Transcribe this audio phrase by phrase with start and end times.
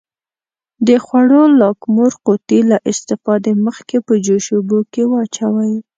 [0.87, 5.73] د خوړو لاکمُر قوطي له استفادې مخکې په جوش اوبو کې واچوئ.